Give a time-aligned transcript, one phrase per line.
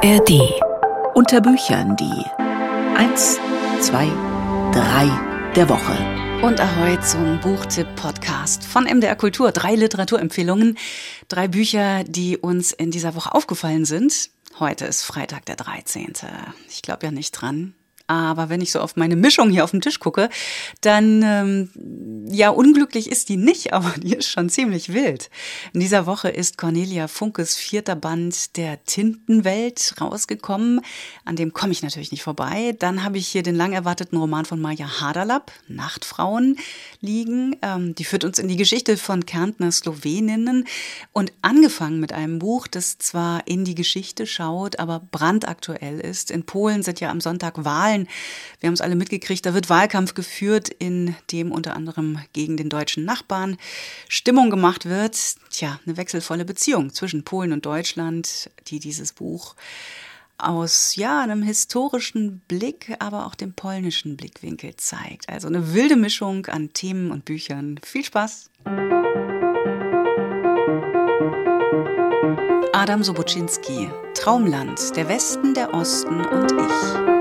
[0.00, 0.30] ARD.
[1.14, 2.24] Unter Büchern die
[2.94, 3.40] 1,
[3.80, 4.06] 2,
[4.72, 6.46] 3 der Woche.
[6.46, 9.50] Und ahoi zum Buchtipp-Podcast von MDR Kultur.
[9.50, 10.78] Drei Literaturempfehlungen,
[11.26, 14.30] drei Bücher, die uns in dieser Woche aufgefallen sind.
[14.60, 16.12] Heute ist Freitag, der 13.
[16.68, 17.74] Ich glaube ja nicht dran.
[18.08, 20.30] Aber wenn ich so auf meine Mischung hier auf dem Tisch gucke,
[20.80, 25.30] dann, ähm, ja, unglücklich ist die nicht, aber die ist schon ziemlich wild.
[25.74, 30.80] In dieser Woche ist Cornelia Funkes vierter Band der Tintenwelt rausgekommen.
[31.26, 32.74] An dem komme ich natürlich nicht vorbei.
[32.78, 36.58] Dann habe ich hier den lang erwarteten Roman von Maja Haderlapp, Nachtfrauen,
[37.00, 37.56] liegen.
[37.60, 40.66] Ähm, die führt uns in die Geschichte von Kärntner Sloweninnen
[41.12, 46.30] und angefangen mit einem Buch, das zwar in die Geschichte schaut, aber brandaktuell ist.
[46.30, 48.08] In Polen sind ja am Sonntag Wahlen Wahlen.
[48.60, 52.68] Wir haben es alle mitgekriegt, da wird Wahlkampf geführt, in dem unter anderem gegen den
[52.68, 53.56] deutschen Nachbarn
[54.08, 55.16] Stimmung gemacht wird.
[55.50, 59.54] Tja, eine wechselvolle Beziehung zwischen Polen und Deutschland, die dieses Buch
[60.40, 65.28] aus ja einem historischen Blick, aber auch dem polnischen Blickwinkel zeigt.
[65.28, 67.80] Also eine wilde Mischung an Themen und Büchern.
[67.82, 68.50] Viel Spaß!
[72.72, 77.17] Adam Sobocinski, Traumland, der Westen, der Osten und ich.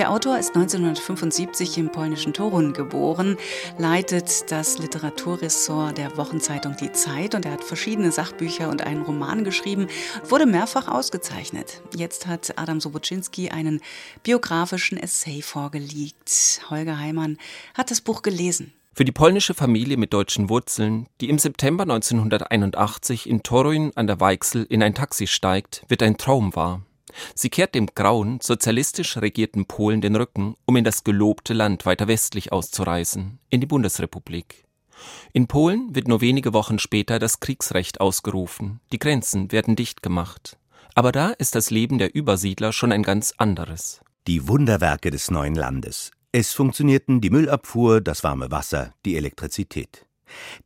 [0.00, 3.36] Der Autor ist 1975 im polnischen Torun geboren,
[3.76, 9.44] leitet das Literaturressort der Wochenzeitung Die Zeit und er hat verschiedene Sachbücher und einen Roman
[9.44, 9.88] geschrieben,
[10.26, 11.82] wurde mehrfach ausgezeichnet.
[11.94, 13.82] Jetzt hat Adam Sobocinski einen
[14.22, 16.62] biografischen Essay vorgelegt.
[16.70, 17.36] Holger Heimann
[17.74, 18.72] hat das Buch gelesen.
[18.94, 24.18] Für die polnische Familie mit deutschen Wurzeln, die im September 1981 in Toruń an der
[24.18, 26.80] Weichsel in ein Taxi steigt, wird ein Traum wahr.
[27.34, 32.08] Sie kehrt dem grauen, sozialistisch regierten Polen den Rücken, um in das gelobte Land weiter
[32.08, 34.64] westlich auszureisen, in die Bundesrepublik.
[35.32, 40.58] In Polen wird nur wenige Wochen später das Kriegsrecht ausgerufen, die Grenzen werden dicht gemacht.
[40.94, 44.00] Aber da ist das Leben der Übersiedler schon ein ganz anderes.
[44.26, 46.10] Die Wunderwerke des neuen Landes.
[46.32, 50.06] Es funktionierten die Müllabfuhr, das warme Wasser, die Elektrizität.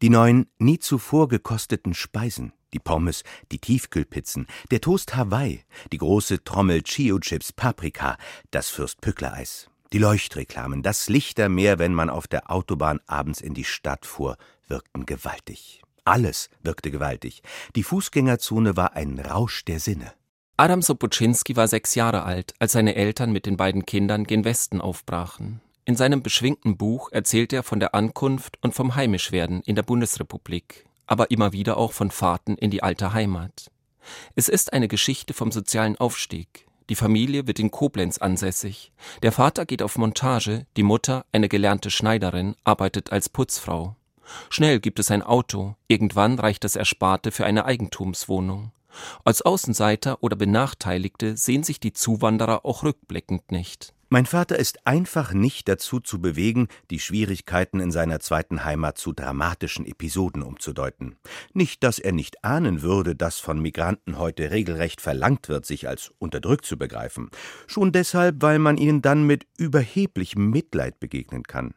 [0.02, 6.44] Die neuen, nie zuvor gekosteten Speisen, die Pommes, die Tiefkühlpizzen, der Toast Hawaii, die große
[6.44, 8.16] Trommel Chio-Chips Paprika,
[8.50, 14.06] das Fürst-Pückler-Eis, die Leuchtreklamen, das Lichtermeer, wenn man auf der Autobahn abends in die Stadt
[14.06, 14.36] fuhr,
[14.66, 15.82] wirkten gewaltig.
[16.04, 17.42] Alles wirkte gewaltig.
[17.76, 20.12] Die Fußgängerzone war ein Rausch der Sinne.
[20.56, 24.80] Adam Sopoczynski war sechs Jahre alt, als seine Eltern mit den beiden Kindern gen Westen
[24.80, 25.60] aufbrachen.
[25.84, 30.86] In seinem beschwingten Buch erzählt er von der Ankunft und vom Heimischwerden in der Bundesrepublik
[31.06, 33.70] aber immer wieder auch von Fahrten in die alte Heimat.
[34.34, 36.66] Es ist eine Geschichte vom sozialen Aufstieg.
[36.90, 38.92] Die Familie wird in Koblenz ansässig.
[39.22, 43.96] Der Vater geht auf Montage, die Mutter, eine gelernte Schneiderin, arbeitet als Putzfrau.
[44.50, 48.72] Schnell gibt es ein Auto, irgendwann reicht das Ersparte für eine Eigentumswohnung.
[49.24, 53.94] Als Außenseiter oder Benachteiligte sehen sich die Zuwanderer auch rückblickend nicht.
[54.14, 59.12] Mein Vater ist einfach nicht dazu zu bewegen, die Schwierigkeiten in seiner zweiten Heimat zu
[59.12, 61.16] dramatischen Episoden umzudeuten.
[61.52, 66.12] Nicht, dass er nicht ahnen würde, dass von Migranten heute regelrecht verlangt wird, sich als
[66.20, 67.28] unterdrückt zu begreifen.
[67.66, 71.74] Schon deshalb, weil man ihnen dann mit überheblichem Mitleid begegnen kann.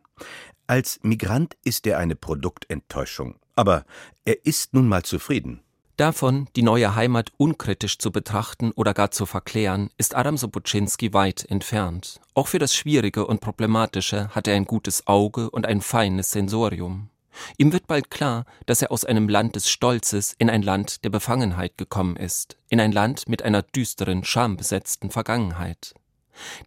[0.68, 3.40] Als Migrant ist er eine Produktenttäuschung.
[3.56, 3.84] Aber
[4.26, 5.62] er ist nun mal zufrieden.
[5.98, 11.44] Davon, die neue Heimat unkritisch zu betrachten oder gar zu verklären, ist Adam Sobocinski weit
[11.50, 12.22] entfernt.
[12.36, 17.10] Auch für das Schwierige und Problematische hat er ein gutes Auge und ein feines Sensorium.
[17.58, 21.10] Ihm wird bald klar, dass er aus einem Land des Stolzes in ein Land der
[21.10, 25.96] Befangenheit gekommen ist, in ein Land mit einer düsteren, schambesetzten Vergangenheit.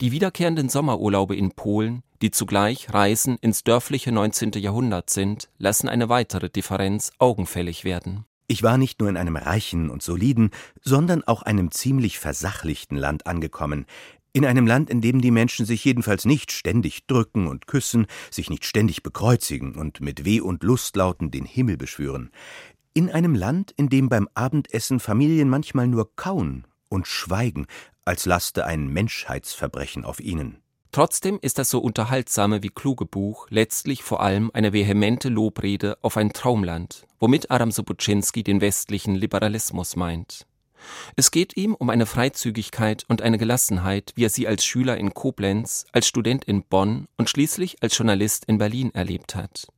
[0.01, 4.53] Die wiederkehrenden Sommerurlaube in Polen, die zugleich Reisen ins dörfliche 19.
[4.57, 8.25] Jahrhundert sind, lassen eine weitere Differenz augenfällig werden.
[8.51, 10.51] Ich war nicht nur in einem reichen und soliden,
[10.83, 13.87] sondern auch einem ziemlich versachlichten Land angekommen,
[14.33, 18.51] in einem Land, in dem die Menschen sich jedenfalls nicht ständig drücken und küssen, sich
[18.51, 22.33] nicht ständig bekreuzigen und mit Weh und Lustlauten den Himmel beschwören,
[22.93, 27.69] in einem Land, in dem beim Abendessen Familien manchmal nur kauen und schweigen,
[28.05, 30.57] als laste ein Menschheitsverbrechen auf ihnen.
[30.93, 36.17] Trotzdem ist das so unterhaltsame wie kluge Buch letztlich vor allem eine vehemente Lobrede auf
[36.17, 40.47] ein Traumland, womit Adam Sobuczynski den westlichen Liberalismus meint.
[41.15, 45.15] Es geht ihm um eine Freizügigkeit und eine Gelassenheit, wie er sie als Schüler in
[45.15, 49.69] Koblenz, als Student in Bonn und schließlich als Journalist in Berlin erlebt hat.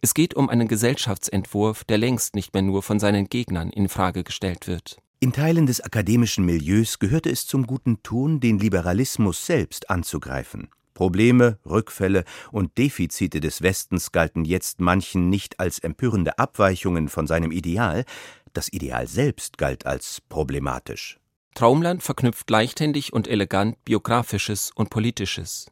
[0.00, 4.24] Es geht um einen Gesellschaftsentwurf, der längst nicht mehr nur von seinen Gegnern in Frage
[4.24, 4.96] gestellt wird.
[5.20, 10.68] In Teilen des akademischen Milieus gehörte es zum guten Ton, den Liberalismus selbst anzugreifen.
[10.94, 17.50] Probleme, Rückfälle und Defizite des Westens galten jetzt manchen nicht als empörende Abweichungen von seinem
[17.50, 18.04] Ideal,
[18.52, 21.18] das Ideal selbst galt als problematisch.
[21.54, 25.66] Traumland verknüpft leichthändig und elegant Biografisches und Politisches.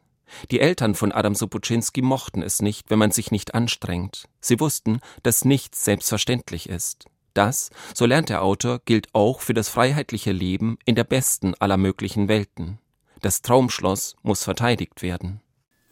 [0.50, 4.28] Die Eltern von Adam Sopuczynski mochten es nicht, wenn man sich nicht anstrengt.
[4.40, 7.06] Sie wussten, dass nichts selbstverständlich ist.
[7.36, 11.76] Das, so lernt der Autor, gilt auch für das freiheitliche Leben in der besten aller
[11.76, 12.78] möglichen Welten.
[13.20, 15.40] Das Traumschloss muss verteidigt werden.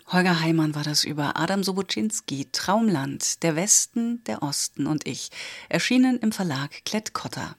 [0.07, 5.31] Holger Heimann war das über Adam Sobocinski, Traumland, der Westen, der Osten und ich,
[5.69, 7.57] erschienen im Verlag Klett-Cotta.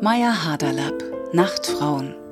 [0.00, 1.02] Maya Haderlapp,
[1.32, 2.25] Nachtfrauen.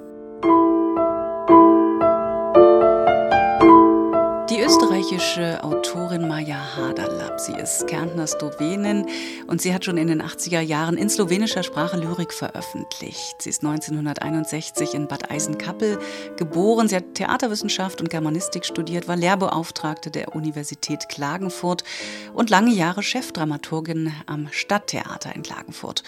[7.44, 9.06] Sie ist Kärntner Slowenin
[9.46, 13.43] und sie hat schon in den 80er Jahren in slowenischer Sprache Lyrik veröffentlicht.
[13.43, 15.99] Sie ist 1961 in Bad Eisenkappel
[16.37, 16.88] geboren.
[16.88, 21.85] Sie hat Theaterwissenschaft und Germanistik studiert, war Lehrbeauftragte der Universität Klagenfurt
[22.32, 26.02] und lange Jahre Chefdramaturgin am Stadttheater in Klagenfurt.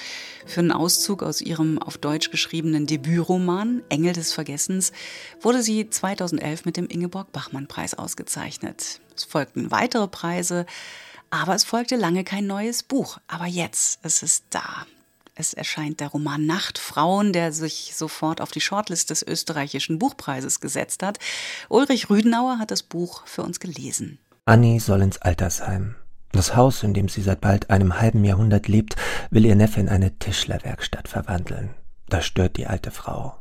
[0.47, 4.93] Für einen Auszug aus ihrem auf Deutsch geschriebenen Debütroman Engel des Vergessens
[5.41, 9.01] wurde sie 2011 mit dem Ingeborg Bachmann Preis ausgezeichnet.
[9.17, 10.67] Es folgten weitere Preise,
[11.31, 13.19] aber es folgte lange kein neues Buch.
[13.29, 14.87] Aber jetzt ist es da.
[15.35, 21.03] Es erscheint der Roman Nachtfrauen, der sich sofort auf die Shortlist des österreichischen Buchpreises gesetzt
[21.03, 21.19] hat.
[21.69, 24.19] Ulrich Rüdenauer hat das Buch für uns gelesen.
[24.47, 25.97] Annie soll ins Altersheim.
[26.33, 28.97] Das Haus, in dem sie seit bald einem halben Jahrhundert lebt,
[29.31, 31.75] will ihr Neffe in eine Tischlerwerkstatt verwandeln.
[32.09, 33.37] Das stört die alte Frau.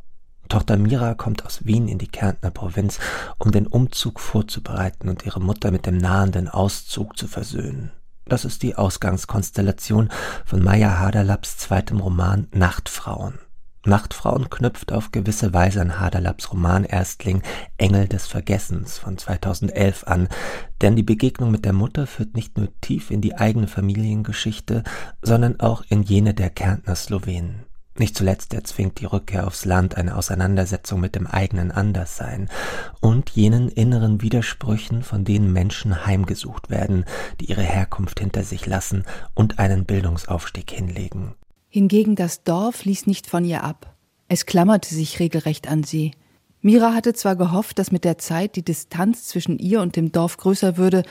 [0.56, 2.98] Tochter Mira kommt aus Wien in die Kärntner Provinz,
[3.40, 7.92] um den Umzug vorzubereiten und ihre Mutter mit dem nahenden Auszug zu versöhnen.
[8.24, 10.08] Das ist die Ausgangskonstellation
[10.46, 13.38] von Maya Haderlapps zweitem Roman Nachtfrauen.
[13.84, 17.44] Nachtfrauen knüpft auf gewisse Weise an Haderlapps Romanerstling
[17.76, 20.30] Engel des Vergessens von 2011 an,
[20.82, 24.86] denn die Begegnung mit der Mutter führt nicht nur tief in die eigene Familiengeschichte,
[25.22, 27.66] sondern auch in jene der Kärntner Slowenen.
[27.98, 32.50] Nicht zuletzt erzwingt die Rückkehr aufs Land eine Auseinandersetzung mit dem eigenen Anderssein
[33.00, 37.06] und jenen inneren Widersprüchen, von denen Menschen heimgesucht werden,
[37.40, 41.36] die ihre Herkunft hinter sich lassen und einen Bildungsaufstieg hinlegen.
[41.70, 43.96] Hingegen das Dorf ließ nicht von ihr ab.
[44.28, 46.12] Es klammerte sich regelrecht an sie.
[46.60, 50.36] Mira hatte zwar gehofft, dass mit der Zeit die Distanz zwischen ihr und dem Dorf
[50.36, 51.04] größer würde,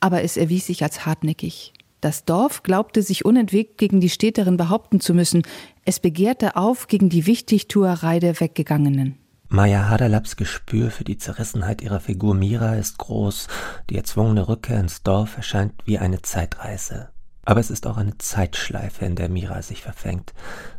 [0.00, 1.73] aber es erwies sich als hartnäckig.
[2.04, 5.40] Das Dorf glaubte sich unentwegt gegen die Städterin behaupten zu müssen.
[5.86, 9.16] Es begehrte auf gegen die Wichtigtuerei der Weggegangenen.
[9.48, 13.48] Maya Haderlaps Gespür für die Zerrissenheit ihrer Figur Mira ist groß.
[13.88, 17.08] Die erzwungene Rückkehr ins Dorf erscheint wie eine Zeitreise.
[17.46, 20.34] Aber es ist auch eine Zeitschleife, in der Mira sich verfängt.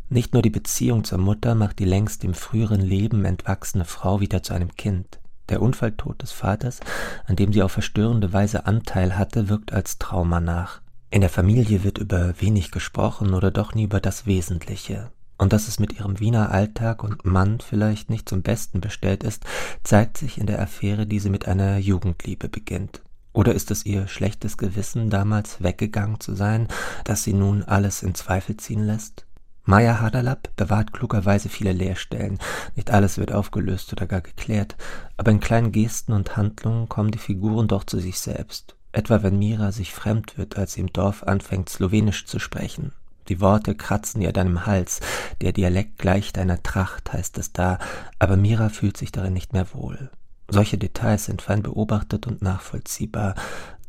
[0.09, 4.43] Nicht nur die Beziehung zur Mutter macht die längst im früheren Leben entwachsene Frau wieder
[4.43, 5.19] zu einem Kind.
[5.49, 6.81] Der Unfalltod des Vaters,
[7.25, 10.84] an dem sie auf verstörende Weise Anteil hatte, wirkt als Trauma nach.
[11.15, 15.11] In der Familie wird über wenig gesprochen oder doch nie über das Wesentliche.
[15.37, 19.45] Und dass es mit ihrem Wiener Alltag und Mann vielleicht nicht zum Besten bestellt ist,
[19.85, 23.01] zeigt sich in der Affäre, die sie mit einer Jugendliebe beginnt.
[23.31, 26.67] Oder ist es ihr schlechtes Gewissen, damals weggegangen zu sein,
[27.05, 29.25] das sie nun alles in Zweifel ziehen lässt?
[29.63, 32.39] Maya Haderlapp bewahrt klugerweise viele Leerstellen.
[32.75, 34.75] Nicht alles wird aufgelöst oder gar geklärt,
[35.15, 38.74] aber in kleinen Gesten und Handlungen kommen die Figuren doch zu sich selbst.
[38.95, 42.93] Etwa wenn Mira sich fremd wird, als sie im Dorf anfängt, Slowenisch zu sprechen.
[43.27, 45.01] Die Worte kratzen ihr dann im Hals.
[45.41, 47.77] Der Dialekt gleicht einer Tracht, heißt es da,
[48.19, 50.11] aber Mira fühlt sich darin nicht mehr wohl.
[50.47, 53.35] Solche Details sind fein beobachtet und nachvollziehbar.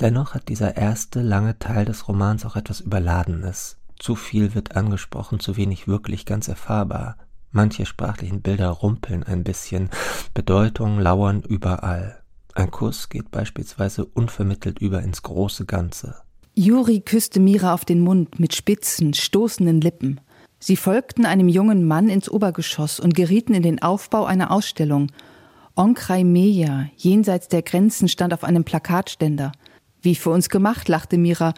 [0.00, 3.76] Dennoch hat dieser erste lange Teil des Romans auch etwas Überladenes.
[4.00, 7.16] Zu viel wird angesprochen, zu wenig wirklich ganz erfahrbar.
[7.52, 9.88] Manche sprachlichen Bilder rumpeln ein bisschen,
[10.34, 12.20] Bedeutungen lauern überall.
[12.56, 16.16] Ein Kuss geht beispielsweise unvermittelt über ins große Ganze.
[16.54, 20.20] Juri küsste Mira auf den Mund mit spitzen, stoßenden Lippen.
[20.58, 25.12] Sie folgten einem jungen Mann ins Obergeschoss und gerieten in den Aufbau einer Ausstellung–
[25.78, 26.22] Onkrai
[26.96, 29.52] jenseits der Grenzen, stand auf einem Plakatständer.
[30.00, 31.52] Wie für uns gemacht, lachte Mira.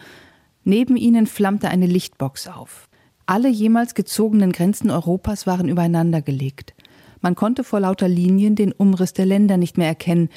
[0.65, 2.89] Neben ihnen flammte eine Lichtbox auf.
[3.25, 6.73] Alle jemals gezogenen Grenzen Europas waren übereinander gelegt.
[7.21, 10.27] Man konnte vor lauter Linien den Umriss der Länder nicht mehr erkennen.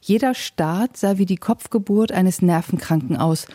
[0.00, 3.46] Jeder Staat sah wie die Kopfgeburt eines Nervenkranken aus,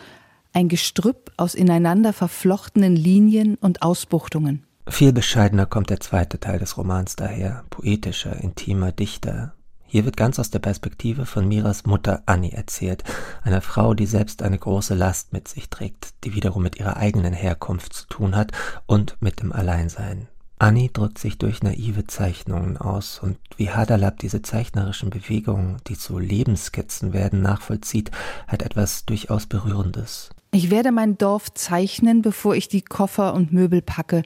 [0.52, 4.64] ein Gestrüpp aus ineinander verflochtenen Linien und Ausbuchtungen.
[4.88, 9.54] Viel bescheidener kommt der zweite Teil des Romans daher, poetischer, intimer, dichter,
[9.94, 13.04] hier wird ganz aus der Perspektive von Miras Mutter Annie erzählt,
[13.44, 17.32] einer Frau, die selbst eine große Last mit sich trägt, die wiederum mit ihrer eigenen
[17.32, 18.50] Herkunft zu tun hat
[18.86, 20.26] und mit dem Alleinsein.
[20.58, 26.18] Annie drückt sich durch naive Zeichnungen aus und wie Hadalab diese zeichnerischen Bewegungen, die zu
[26.18, 28.10] Lebensskizzen werden, nachvollzieht,
[28.46, 30.30] hat etwas durchaus Berührendes.
[30.52, 34.22] Ich werde mein Dorf zeichnen, bevor ich die Koffer und Möbel packe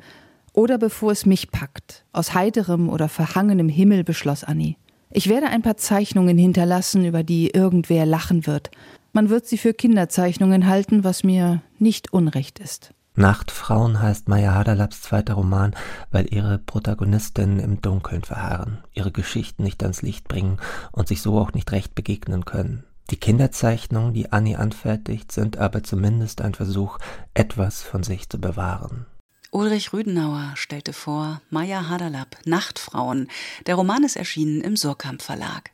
[0.52, 2.04] oder bevor es mich packt.
[2.12, 4.76] Aus heiterem oder verhangenem Himmel beschloss Annie.
[5.10, 8.70] Ich werde ein paar Zeichnungen hinterlassen, über die irgendwer lachen wird.
[9.14, 12.92] Man wird sie für Kinderzeichnungen halten, was mir nicht unrecht ist.
[13.18, 15.74] Nachtfrauen heißt Maya Hadalabs zweiter Roman,
[16.12, 20.58] weil ihre Protagonistinnen im Dunkeln verharren, ihre Geschichten nicht ans Licht bringen
[20.92, 22.84] und sich so auch nicht recht begegnen können.
[23.10, 26.98] Die Kinderzeichnungen, die Annie anfertigt, sind aber zumindest ein Versuch,
[27.34, 29.06] etwas von sich zu bewahren.
[29.50, 33.28] Ulrich Rüdenauer stellte vor Maya Hadalab, Nachtfrauen.
[33.66, 35.70] Der Roman ist erschienen im Surkamp Verlag.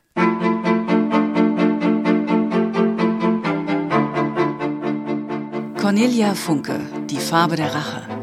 [5.85, 6.79] Cornelia Funke,
[7.15, 8.14] die Farbe der Rache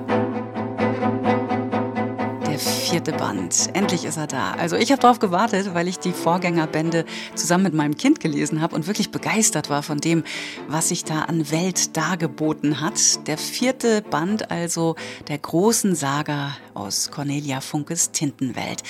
[2.93, 3.71] vierte Band.
[3.73, 4.53] Endlich ist er da.
[4.53, 8.75] Also ich habe darauf gewartet, weil ich die Vorgängerbände zusammen mit meinem Kind gelesen habe
[8.75, 10.25] und wirklich begeistert war von dem,
[10.69, 13.27] was sich da an Welt dargeboten hat.
[13.27, 14.95] Der vierte Band also
[15.29, 18.83] der großen Saga aus Cornelia Funkes Tintenwelt.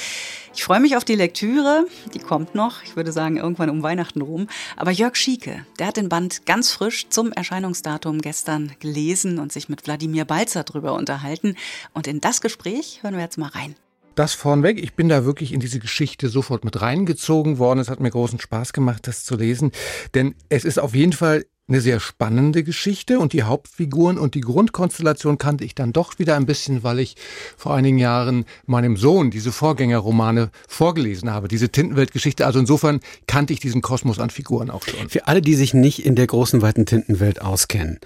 [0.53, 4.21] Ich freue mich auf die Lektüre, die kommt noch, ich würde sagen irgendwann um Weihnachten
[4.21, 4.49] rum.
[4.77, 9.69] Aber Jörg Schieke, der hat den Band ganz frisch zum Erscheinungsdatum gestern gelesen und sich
[9.69, 11.55] mit Wladimir Balzer drüber unterhalten.
[11.95, 13.77] Und in das Gespräch hören wir jetzt mal rein.
[14.15, 17.81] Das vornweg, ich bin da wirklich in diese Geschichte sofort mit reingezogen worden.
[17.81, 19.73] Es hat mir großen Spaß gemacht, das zu lesen,
[20.15, 24.41] denn es ist auf jeden Fall eine sehr spannende Geschichte und die Hauptfiguren und die
[24.41, 27.17] Grundkonstellation kannte ich dann doch wieder ein bisschen, weil ich
[27.57, 32.45] vor einigen Jahren meinem Sohn diese Vorgängerromane vorgelesen habe, diese Tintenweltgeschichte.
[32.47, 35.09] Also insofern kannte ich diesen Kosmos an Figuren auch schon.
[35.09, 38.01] Für alle, die sich nicht in der großen, weiten Tintenwelt auskennen,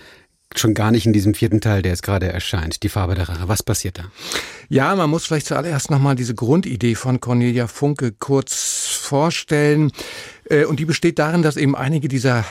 [0.55, 3.49] schon gar nicht in diesem vierten Teil, der jetzt gerade erscheint, die Farbe der Rache.
[3.49, 4.05] Was passiert da?
[4.69, 9.93] Ja, man muss vielleicht zuallererst nochmal diese Grundidee von Cornelia Funke kurz vorstellen.
[10.49, 12.45] Äh, und die besteht darin, dass eben einige dieser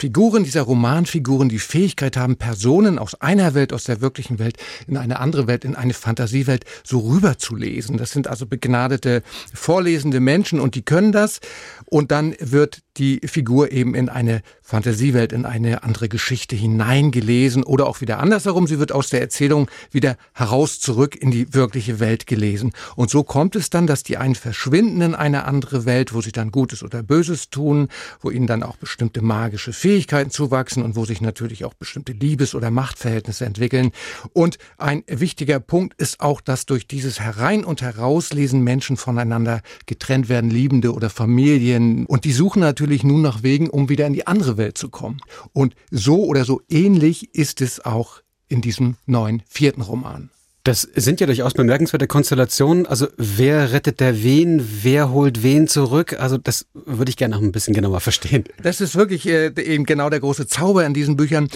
[0.00, 4.56] Figuren dieser Romanfiguren die Fähigkeit haben, Personen aus einer Welt, aus der wirklichen Welt,
[4.86, 7.98] in eine andere Welt, in eine Fantasiewelt so rüberzulesen.
[7.98, 11.40] Das sind also begnadete, vorlesende Menschen und die können das.
[11.84, 17.86] Und dann wird die Figur eben in eine Fantasiewelt, in eine andere Geschichte hineingelesen oder
[17.86, 18.66] auch wieder andersherum.
[18.66, 22.72] Sie wird aus der Erzählung wieder heraus zurück in die wirkliche Welt gelesen.
[22.94, 26.30] Und so kommt es dann, dass die einen verschwinden in eine andere Welt, wo sie
[26.30, 27.88] dann Gutes oder Böses tun,
[28.20, 32.54] wo ihnen dann auch bestimmte magische Fähigkeiten zuwachsen und wo sich natürlich auch bestimmte Liebes-
[32.54, 33.92] oder Machtverhältnisse entwickeln.
[34.34, 40.28] Und ein wichtiger Punkt ist auch, dass durch dieses Herein- und Herauslesen Menschen voneinander getrennt
[40.28, 42.04] werden, Liebende oder Familien.
[42.04, 45.20] Und die suchen natürlich nun nach Wegen, um wieder in die andere Welt zu kommen.
[45.52, 50.30] Und so oder so ähnlich ist es auch in diesem neuen vierten Roman.
[50.62, 52.84] Das sind ja durchaus bemerkenswerte Konstellationen.
[52.84, 56.20] Also wer rettet der wen, wer holt wen zurück?
[56.20, 58.44] Also das würde ich gerne noch ein bisschen genauer verstehen.
[58.62, 61.48] Das ist wirklich äh, eben genau der große Zauber in diesen Büchern.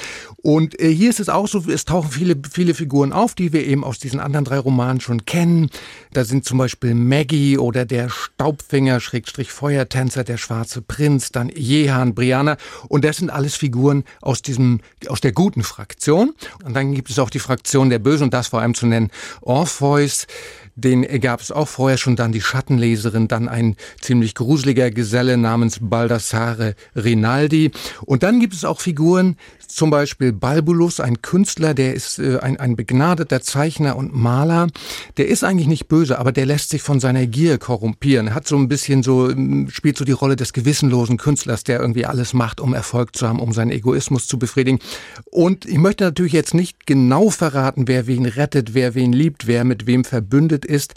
[0.42, 3.66] Und äh, hier ist es auch so, es tauchen viele, viele Figuren auf, die wir
[3.66, 5.68] eben aus diesen anderen drei Romanen schon kennen.
[6.14, 12.14] Da sind zum Beispiel Maggie oder der Staubfinger, Schrägstrich Feuertänzer, der schwarze Prinz, dann Jehan,
[12.14, 12.56] Brianna.
[12.88, 16.32] Und das sind alles Figuren aus diesem, aus der guten Fraktion.
[16.64, 19.10] Und dann gibt es auch die Fraktion der Bösen und das vor allem zu nennen
[19.40, 20.26] Orpheus,
[20.76, 25.78] den gab es auch vorher schon, dann die Schattenleserin, dann ein ziemlich gruseliger Geselle namens
[25.80, 27.70] Baldassare Rinaldi.
[28.02, 29.36] Und dann gibt es auch Figuren,
[29.74, 34.68] zum Beispiel Balbulus, ein Künstler, der ist äh, ein, ein begnadeter Zeichner und Maler.
[35.16, 38.28] Der ist eigentlich nicht böse, aber der lässt sich von seiner Gier korrumpieren.
[38.28, 41.80] Er hat so ein bisschen so, ähm, spielt so die Rolle des gewissenlosen Künstlers, der
[41.80, 44.78] irgendwie alles macht, um Erfolg zu haben, um seinen Egoismus zu befriedigen.
[45.24, 49.64] Und ich möchte natürlich jetzt nicht genau verraten, wer wen rettet, wer wen liebt, wer
[49.64, 50.94] mit wem verbündet ist.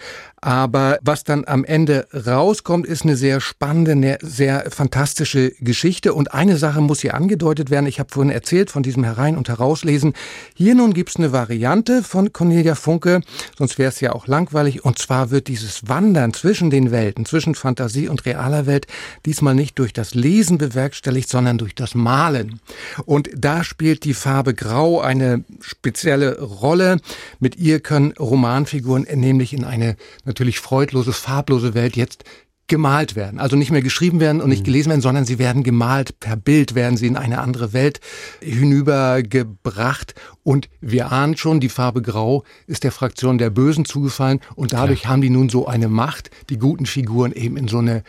[0.47, 6.13] Aber was dann am Ende rauskommt, ist eine sehr spannende, eine sehr fantastische Geschichte.
[6.13, 7.85] Und eine Sache muss hier angedeutet werden.
[7.85, 10.13] Ich habe vorhin erzählt von diesem Herein- und Herauslesen.
[10.55, 13.19] Hier nun gibt es eine Variante von Cornelia Funke,
[13.57, 14.85] sonst wäre es ja auch langweilig.
[14.85, 18.87] Und zwar wird dieses Wandern zwischen den Welten, zwischen Fantasie und realer Welt,
[19.25, 22.61] diesmal nicht durch das Lesen bewerkstelligt, sondern durch das Malen.
[23.03, 27.01] Und da spielt die Farbe Grau eine spezielle Rolle.
[27.41, 29.97] Mit ihr können Romanfiguren nämlich in eine
[30.37, 32.23] natürlich freudlose, farblose Welt jetzt
[32.67, 33.39] gemalt werden.
[33.39, 34.65] Also nicht mehr geschrieben werden und nicht mhm.
[34.65, 36.19] gelesen werden, sondern sie werden gemalt.
[36.19, 38.01] Per Bild werden sie in eine andere Welt
[38.41, 40.13] hinübergebracht.
[40.43, 44.41] Und wir ahnen schon, die Farbe Grau ist der Fraktion der Bösen zugefallen.
[44.55, 45.13] Und dadurch Klar.
[45.13, 48.03] haben die nun so eine Macht, die guten Figuren eben in so eine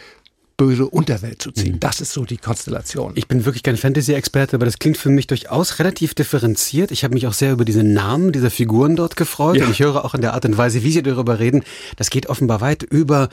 [0.59, 1.77] böse Unterwelt zu ziehen.
[1.77, 1.81] Mhm.
[1.81, 3.13] Das ist so die Konstellation.
[3.15, 6.91] Ich bin wirklich kein Fantasy-Experte, aber das klingt für mich durchaus relativ differenziert.
[6.91, 9.65] Ich habe mich auch sehr über diese Namen dieser Figuren dort gefreut ja.
[9.65, 11.63] und ich höre auch in der Art und Weise, wie Sie darüber reden,
[11.97, 13.31] das geht offenbar weit über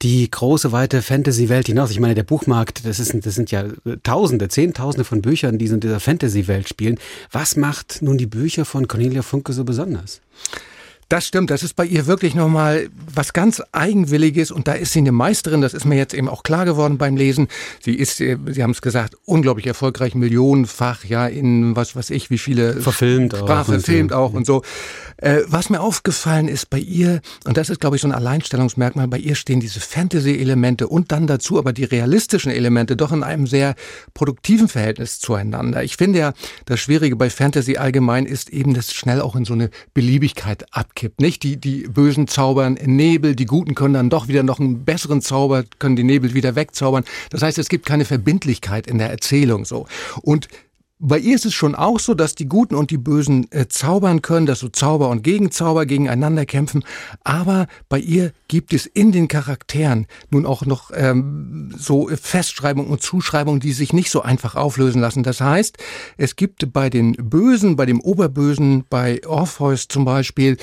[0.00, 1.90] die große, weite Fantasy-Welt hinaus.
[1.90, 3.66] Ich meine, der Buchmarkt, das, ist, das sind ja
[4.02, 6.98] Tausende, Zehntausende von Büchern, die in dieser Fantasy-Welt spielen.
[7.30, 10.20] Was macht nun die Bücher von Cornelia Funke so besonders?
[11.12, 15.00] Das stimmt, das ist bei ihr wirklich nochmal was ganz Eigenwilliges und da ist sie
[15.00, 17.48] eine Meisterin, das ist mir jetzt eben auch klar geworden beim Lesen.
[17.82, 22.30] Sie ist, äh, Sie haben es gesagt, unglaublich erfolgreich, millionenfach, ja, in was weiß ich,
[22.30, 24.62] wie viele verfilmt Sprache, auch, verfilmt auch und so.
[25.18, 29.06] Äh, was mir aufgefallen ist bei ihr, und das ist, glaube ich, so ein Alleinstellungsmerkmal,
[29.06, 33.46] bei ihr stehen diese Fantasy-Elemente und dann dazu aber die realistischen Elemente doch in einem
[33.46, 33.74] sehr
[34.14, 35.84] produktiven Verhältnis zueinander.
[35.84, 36.32] Ich finde ja,
[36.64, 40.64] das Schwierige bei Fantasy allgemein ist eben, dass es schnell auch in so eine Beliebigkeit
[41.02, 41.20] abkippt.
[41.20, 45.20] Nicht die, die Bösen zaubern Nebel, die Guten können dann doch wieder noch einen besseren
[45.20, 47.04] Zauber, können die Nebel wieder wegzaubern.
[47.30, 49.86] Das heißt, es gibt keine Verbindlichkeit in der Erzählung so.
[50.22, 50.48] Und
[51.04, 54.22] bei ihr ist es schon auch so, dass die Guten und die Bösen äh, zaubern
[54.22, 56.84] können, dass so Zauber und Gegenzauber gegeneinander kämpfen.
[57.24, 63.02] Aber bei ihr gibt es in den Charakteren nun auch noch ähm, so Festschreibungen und
[63.02, 65.24] Zuschreibungen, die sich nicht so einfach auflösen lassen.
[65.24, 65.76] Das heißt,
[66.18, 70.56] es gibt bei den Bösen, bei dem Oberbösen, bei Orpheus zum Beispiel,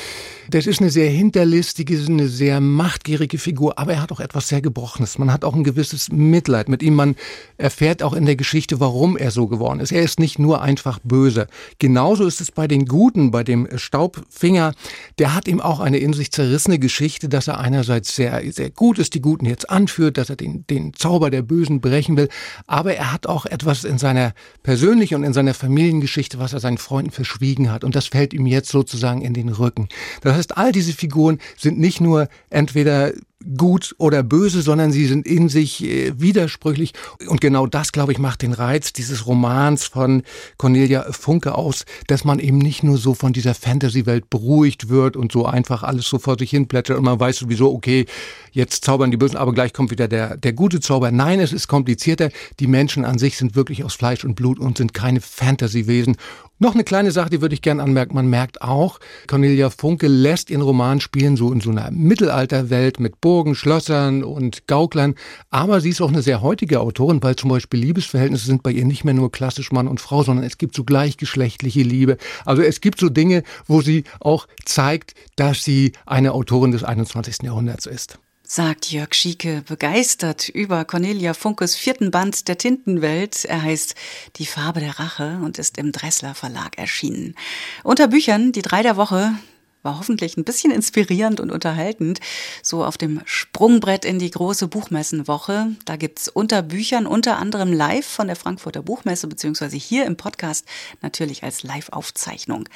[0.50, 4.62] das ist eine sehr hinterlistige, eine sehr machtgierige Figur, aber er hat auch etwas sehr
[4.62, 5.18] Gebrochenes.
[5.18, 6.96] Man hat auch ein gewisses Mitleid mit ihm.
[6.96, 7.16] Man
[7.58, 9.92] erfährt auch in der Geschichte, warum er so geworden ist.
[9.92, 11.48] Er ist nicht nicht nur einfach böse.
[11.80, 14.74] Genauso ist es bei den Guten, bei dem Staubfinger.
[15.18, 19.00] Der hat ihm auch eine in sich zerrissene Geschichte, dass er einerseits sehr, sehr gut
[19.00, 22.30] ist, die Guten jetzt anführt, dass er den, den Zauber der Bösen brechen will.
[22.68, 26.78] Aber er hat auch etwas in seiner persönlichen und in seiner Familiengeschichte, was er seinen
[26.78, 27.84] Freunden verschwiegen hat.
[27.84, 29.88] Und das fällt ihm jetzt sozusagen in den Rücken.
[30.22, 33.14] Das heißt, all diese Figuren sind nicht nur entweder
[33.58, 36.94] gut oder böse, sondern sie sind in sich äh, widersprüchlich.
[37.28, 40.24] Und genau das, glaube ich, macht den Reiz dieses Romans von
[40.58, 45.32] Cornelia Funke aus, dass man eben nicht nur so von dieser Fantasy-Welt beruhigt wird und
[45.32, 48.06] so einfach alles so vor sich hin plätschert und man weiß sowieso, okay,
[48.52, 51.12] jetzt zaubern die Bösen, aber gleich kommt wieder der, der gute Zauber.
[51.12, 52.30] Nein, es ist komplizierter.
[52.60, 56.18] Die Menschen an sich sind wirklich aus Fleisch und Blut und sind keine Fantasy-Wesen.
[56.62, 58.16] Noch eine kleine Sache, die würde ich gerne anmerken.
[58.16, 63.22] Man merkt auch, Cornelia Funke lässt ihren Roman spielen so in so einer Mittelalterwelt mit
[63.22, 65.16] Burgen, Schlössern und Gauklern.
[65.52, 68.84] Aber sie ist auch eine sehr heutige Autorin, weil zum Beispiel Liebesverhältnisse sind bei ihr
[68.84, 72.18] nicht mehr nur klassisch Mann und Frau, sondern es gibt so gleichgeschlechtliche Liebe.
[72.44, 77.44] Also es gibt so Dinge, wo sie auch zeigt, dass sie eine Autorin des 21.
[77.44, 78.20] Jahrhunderts ist
[78.52, 83.46] sagt Jörg Schieke, begeistert über Cornelia Funkes vierten Band der Tintenwelt.
[83.46, 83.94] Er heißt
[84.38, 87.36] Die Farbe der Rache und ist im Dressler Verlag erschienen.
[87.84, 89.36] Unter Büchern, die drei der Woche,
[89.84, 92.22] war hoffentlich ein bisschen inspirierend und unterhaltend.
[92.64, 95.76] So auf dem Sprungbrett in die große Buchmessenwoche.
[95.86, 100.66] Da gibt's unter Büchern unter anderem live von der Frankfurter Buchmesse, beziehungsweise hier im Podcast
[101.04, 102.68] natürlich als Live-Aufzeichnung.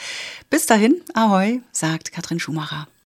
[0.52, 2.88] Bis dahin, ahoi, sagt Katrin Schumacher.